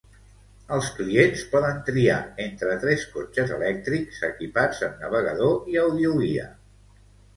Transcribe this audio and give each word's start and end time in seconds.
Els 0.75 0.87
clients 0.99 1.43
poden 1.51 1.83
triar 1.89 2.15
entre 2.45 2.73
tres 2.85 3.05
cotxes 3.17 3.53
elèctrics 3.61 4.23
equipats 4.29 4.81
amb 4.89 5.05
navegador 5.07 5.73
i 5.75 5.79
audioguia. 5.87 6.49